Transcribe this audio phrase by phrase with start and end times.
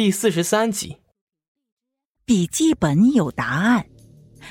[0.00, 0.96] 第四十三集。
[2.24, 3.84] 笔记本有答案。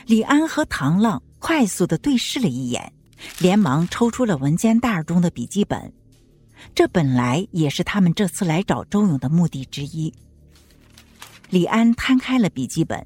[0.05, 2.93] 李安和唐浪快速的对视了一眼，
[3.39, 5.91] 连忙抽出了文件袋中的笔记本。
[6.75, 10.13] 这本来也是他们这次来找周勇的目的之一。
[11.49, 13.03] 李安摊开了笔记本，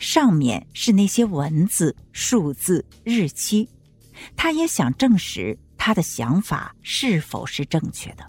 [0.00, 3.68] 上面是那些文字、数字、日期。
[4.34, 8.26] 他也想证实他的想法是否是正确的。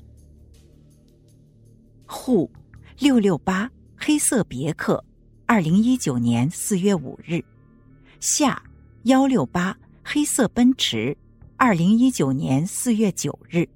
[2.06, 2.52] 户
[2.98, 5.04] 六六八黑色别克，
[5.46, 7.44] 二零一九年四月五日。
[8.22, 8.62] 夏
[9.04, 11.16] 幺六八黑色奔驰，
[11.58, 13.68] 二零一九年四月九日。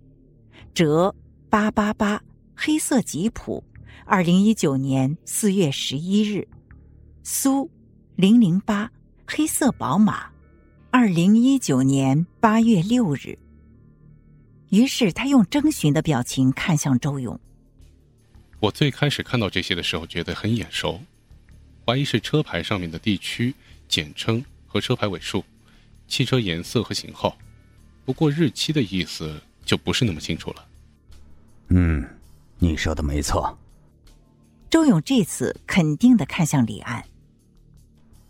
[0.73, 1.13] 哲
[1.49, 2.21] 八八八
[2.55, 3.62] 黑色吉普，
[4.05, 6.48] 二零一九年四月十一日。
[7.21, 7.70] 苏
[8.15, 8.90] 零零八
[9.27, 10.31] 黑色宝马，
[10.91, 13.38] 二零一九年八月六日。
[14.70, 17.38] 于是他用征询的表情看向周勇。
[18.59, 21.02] 我最开始看到这些的时候，觉得很眼熟，
[21.86, 23.55] 怀疑是车牌上面的地区、
[23.88, 25.43] 简称和车牌尾数、
[26.07, 27.38] 汽车颜色和型号。
[28.05, 30.68] 不过日期的意思就不是那么清楚了。
[31.70, 32.05] 嗯，
[32.57, 33.57] 你说的没错。
[34.70, 37.04] 周勇这次肯定的看向李安。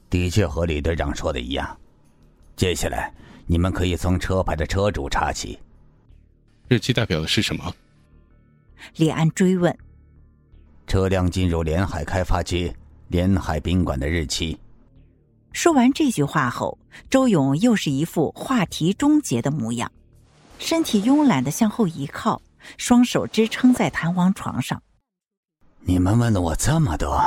[0.09, 1.77] 的确和李队长说的一样。
[2.55, 3.13] 接下来
[3.47, 5.57] 你们可以从车牌的车主查起。
[6.67, 7.73] 日期代表的是什么？
[8.97, 9.75] 李安追问。
[10.89, 12.75] 车辆进入连海开发区
[13.09, 14.59] 连海宾馆的日期。
[15.53, 16.79] 说完这句话后，
[17.11, 19.91] 周勇又是一副话题终结的模样，
[20.57, 22.41] 身体慵懒的向后一靠，
[22.77, 24.81] 双手支撑在弹簧床上。
[25.81, 27.21] 你们问了我这么多，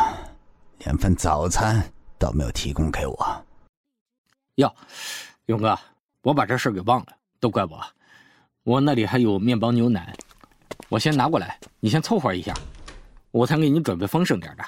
[0.79, 1.89] 连份早餐
[2.19, 3.45] 都没有提供给我。
[4.57, 4.75] 哟，
[5.47, 5.79] 勇哥，
[6.23, 7.07] 我把这事给忘了，
[7.39, 7.81] 都怪我。
[8.65, 10.13] 我那里还有面包牛奶，
[10.89, 12.53] 我先拿过来，你先凑合一下。
[13.33, 14.65] 我才给你准备丰盛点的。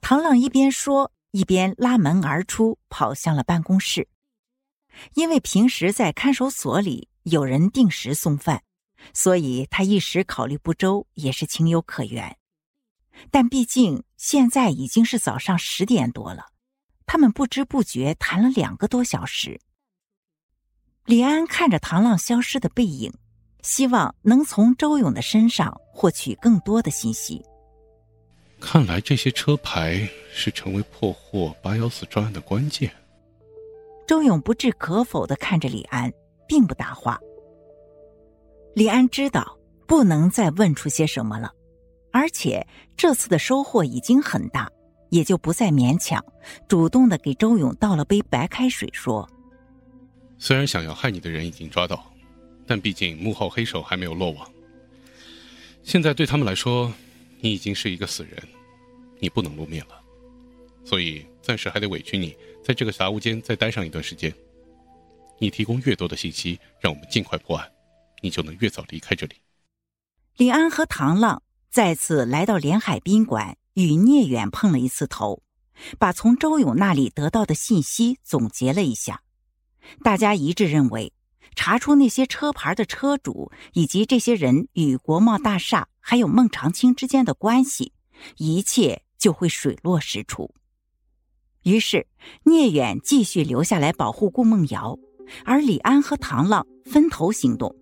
[0.00, 4.08] 唐浪一边说，一边拉门而出，跑向了办公室。
[5.14, 8.62] 因为平时在看守所里有人定时送饭，
[9.14, 12.36] 所以他一时考虑不周也是情有可原。
[13.30, 16.46] 但毕竟现在已经是早上十点多了，
[17.06, 19.60] 他们不知不觉谈了两个多小时。
[21.04, 23.12] 李安看着唐浪消失的背影。
[23.60, 27.44] 希望能从周勇的身上获取更多的信息。
[28.60, 32.88] 看来这些车牌是成为破获八幺四专案的关键。
[34.06, 36.12] 周勇不置可否的看着李安，
[36.46, 37.18] 并不答话。
[38.74, 39.58] 李安知道
[39.88, 41.52] 不能再问出些什么了，
[42.12, 42.64] 而且
[42.96, 44.70] 这次的收获已经很大，
[45.10, 46.24] 也就不再勉强，
[46.68, 49.28] 主动的给周勇倒了杯白开水，说
[50.38, 52.04] ：“虽然想要害你的人已经抓到。”
[52.70, 54.46] 但毕竟幕后黑手还没有落网，
[55.88, 56.92] 现在对他们来说，
[57.40, 58.36] 你已经是一个死人，
[59.18, 59.98] 你不能露面了，
[60.84, 64.30] 所以暂时还得委屈你在这个杂物间再待上一段时间。
[65.38, 67.66] 你提供越多的信息，让我们尽快破案，
[68.20, 69.36] 你就能越早离开这里。
[70.36, 75.42] 李安和唐浪再次来到连海宾馆，与聂远碰了一次头，
[75.98, 79.22] 把从周勇那里得到的信息总结了一下，
[80.04, 81.14] 大家一致认为。
[81.54, 87.92] 查出那些车牌的车主以及这些人与国贸大厦还有孟长青之间的关系，
[88.36, 90.54] 一切就会水落石出。
[91.64, 92.06] 于是，
[92.44, 94.98] 聂远继续留下来保护顾梦瑶，
[95.44, 97.74] 而李安和唐浪分头行动，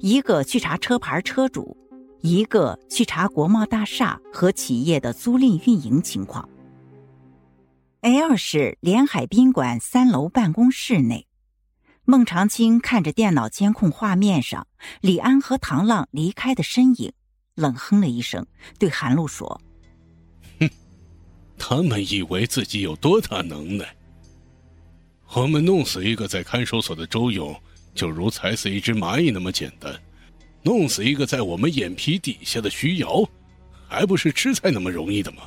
[0.00, 1.76] 一个去查车牌车主，
[2.20, 6.46] 一个去查国贸大厦和企业的租赁运营情况。
[8.02, 11.26] L 市连海宾馆三楼办公室内。
[12.10, 14.66] 孟长青看着电脑监控画面上
[15.00, 17.12] 李安和唐浪离开的身影，
[17.54, 18.44] 冷哼了一声，
[18.80, 19.60] 对韩露说
[20.58, 20.68] ：“哼，
[21.56, 23.96] 他们以为自己有多大能耐？
[25.34, 27.54] 我们弄死一个在看守所的周勇，
[27.94, 29.94] 就如踩死一只蚂蚁那么简单；
[30.64, 33.24] 弄死一个在我们眼皮底下的徐瑶，
[33.88, 35.42] 还不是吃菜那么容易的吗？”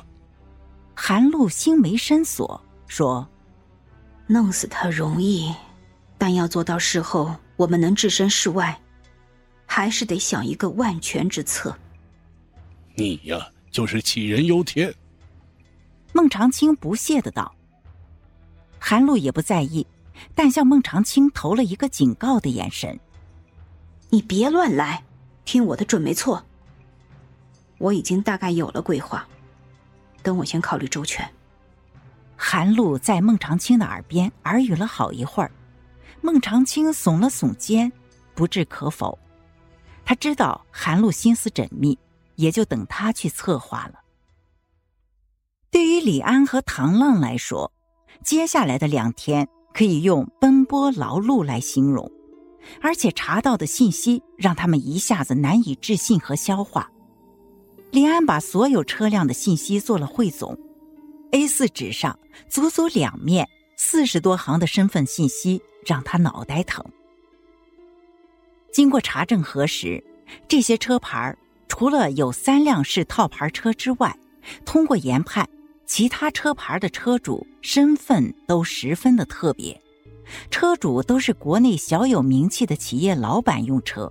[0.96, 3.28] 韩露心眉深锁，说
[4.26, 5.52] ：“弄死他容易。”
[6.24, 8.80] 但要做到事后我们能置身事外，
[9.66, 11.76] 还是得想一个万全之策。
[12.94, 14.90] 你呀，就是杞人忧天。
[16.14, 17.54] 孟长青不屑的道。
[18.78, 19.86] 韩露也不在意，
[20.34, 22.98] 但向孟长青投了一个警告的眼神。
[24.08, 25.04] 你别乱来，
[25.44, 26.42] 听我的准没错。
[27.76, 29.28] 我已经大概有了规划，
[30.22, 31.30] 等我先考虑周全。
[32.34, 35.50] 韩露在孟长青的耳边耳语了好一会儿。
[36.24, 37.92] 孟长青耸了耸肩，
[38.34, 39.18] 不置可否。
[40.06, 41.98] 他知道韩露心思缜密，
[42.36, 44.00] 也就等他去策划了。
[45.70, 47.70] 对于李安和唐浪来说，
[48.22, 52.10] 接下来的两天可以用奔波劳碌来形容，
[52.80, 56.90] 而且查到的信息让他们一下子难以置信和消化。
[57.90, 60.58] 李安把所有车辆的信息做了汇总
[61.32, 62.18] ，A4 纸上
[62.48, 63.46] 足足两面
[63.86, 66.82] 四十多行的身份信息，让他脑袋疼。
[68.72, 70.02] 经过查证核实，
[70.48, 71.36] 这些车牌
[71.68, 74.18] 除了有三辆是套牌车之外，
[74.64, 75.46] 通过研判。
[75.84, 79.78] 其他车牌的车主身份都十分的特别，
[80.50, 84.10] 车主都是国内小有名气的企业老板用车，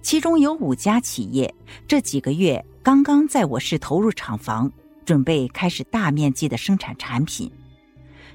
[0.00, 1.52] 其中有五家企业
[1.88, 4.70] 这几个月刚刚在我市投入厂房，
[5.04, 7.50] 准备开始大面积的生产产品，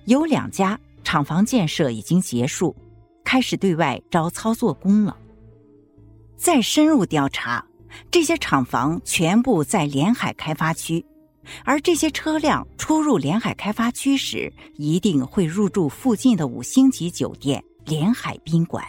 [0.08, 2.74] 有两家厂房建设已经结束，
[3.26, 5.18] 开始对外招操作工了。
[6.38, 7.66] 再深入调查，
[8.10, 11.06] 这些厂房全部在连海开发区。
[11.66, 18.82] 而这些车辆出入连海开发区时，一定会入住附近的五星级酒店连海宾馆。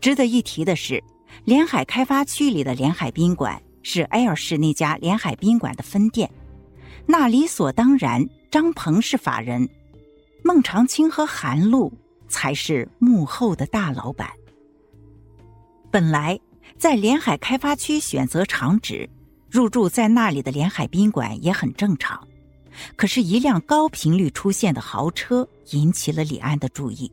[0.00, 1.00] 值得一提的是，
[1.44, 6.28] 连海开发区里的连海宾馆是 L 市那家连海宾馆的分店，
[7.06, 9.68] 那理所当然，张鹏是法人，
[10.44, 11.92] 孟长青和韩露
[12.28, 14.30] 才是幕后的大老板。
[15.90, 16.38] 本来
[16.78, 19.10] 在连海开发区选择厂址。
[19.50, 22.26] 入住在那里的连海宾馆也很正常，
[22.96, 27.08] 可是，一辆高频率出现的豪车引起了李安的注意。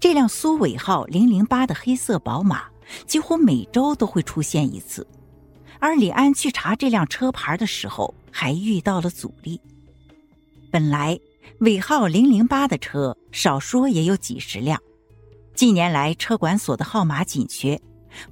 [0.00, 2.64] 这辆苏尾号零零八的黑色宝马，
[3.06, 5.06] 几乎每周都会出现一次。
[5.78, 9.60] 而李安去查这辆车牌的时候，还遇到了阻力。
[10.70, 11.20] 本来
[11.58, 14.80] 尾号零零八的车少说也有几十辆，
[15.54, 17.80] 近年来车管所的号码紧缺，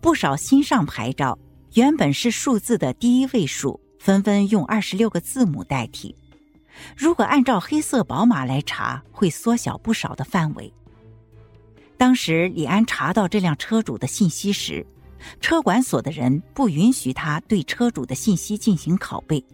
[0.00, 1.38] 不少新上牌照。
[1.74, 6.14] 原本是数字的第一位数，纷纷用二十六个字母代替。
[6.96, 10.72] 如果按照黑色宝马来查，会缩小不少的范围。
[11.96, 14.84] 当时李安查到这辆车主的信息时，
[15.40, 19.44] 车管所的人不允许他对车主的信息进行拷贝。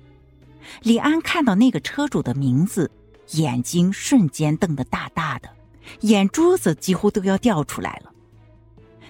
[0.82, 2.90] 李安看到那个车主的名字，
[3.32, 5.48] 眼睛瞬间瞪得大大的，
[6.00, 8.12] 眼珠子几乎都要掉出来了。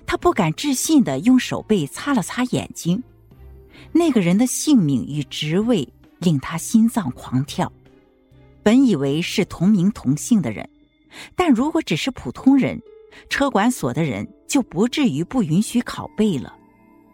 [0.07, 3.03] 他不敢置信的用手背擦了擦眼睛，
[3.93, 7.73] 那个人的姓名与职位令他心脏狂跳。
[8.63, 10.69] 本以为是同名同姓的人，
[11.35, 12.81] 但如果只是普通人，
[13.29, 16.57] 车管所的人就不至于不允许拷贝了。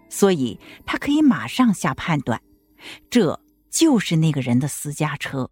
[0.09, 2.41] 所以他可以马上下判断，
[3.09, 3.41] 这
[3.71, 5.51] 就是那个人的私家车。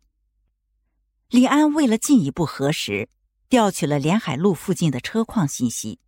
[1.31, 3.09] 李安为了进一步核实，
[3.49, 6.00] 调取了连海路附近的车况信息。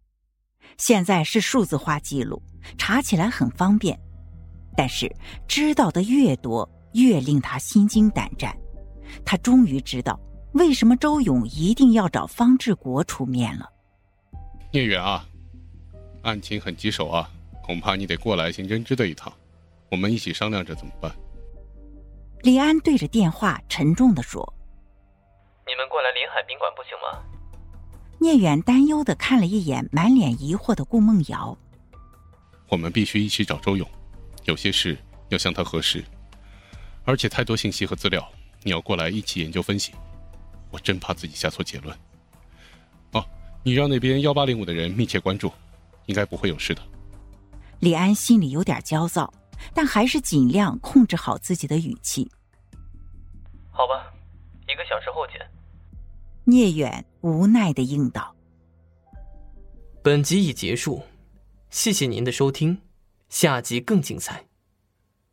[0.77, 2.43] 现在是数字化记录，
[2.77, 3.97] 查起来很方便，
[4.77, 5.09] 但是
[5.47, 8.53] 知道的越多，越令他心惊胆战。
[9.25, 10.19] 他终于知道
[10.55, 13.71] 为什么周勇一定要找方志国出面了。
[14.73, 15.25] 聂远啊，
[16.23, 17.31] 案情很棘手啊，
[17.63, 19.33] 恐怕你得过来刑侦支队一趟，
[19.89, 21.15] 我们一起商量着怎么办。
[22.41, 24.43] 李安对着电话沉重的说
[25.67, 27.23] ：“你们过来临海宾馆不行吗？”
[28.19, 31.57] 聂远担忧的看了一眼满脸疑惑的顾梦瑶。
[32.69, 33.89] 我们必须一起找周勇，
[34.45, 34.97] 有些事
[35.29, 36.05] 要向他核实，
[37.05, 38.27] 而且太多信息和资料，
[38.63, 39.93] 你要过来一起研究分析。
[40.71, 41.95] 我真怕自己下错结论。
[43.11, 43.25] 哦，
[43.65, 45.53] 你让那边幺八零五的人密切关注，
[46.07, 46.83] 应该不会有事的。
[47.81, 49.35] 李安心里有点焦躁，
[49.75, 52.31] 但还是尽量控制好自己的语气。
[53.73, 54.12] 好吧。
[56.53, 58.37] 聂远无奈的应道
[60.05, 61.01] ：“本集已结束，
[61.71, 62.77] 谢谢您的收听，
[63.31, 64.45] 下集更精彩。”